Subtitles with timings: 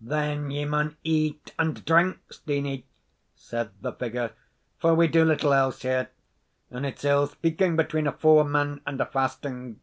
[0.00, 2.86] "Then ye maun eat and drink, Steenie,"
[3.36, 4.32] said the figure;
[4.80, 6.10] "for we do little else here;
[6.72, 9.78] and it's ill speaking between a fou man and a fasting."